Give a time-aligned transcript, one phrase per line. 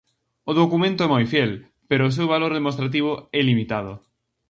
[0.49, 1.51] O documento é moi fiel,
[1.89, 3.93] pero o seu valor demostrativo é limitado.